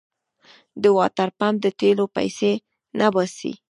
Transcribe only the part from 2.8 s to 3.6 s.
نه باسي.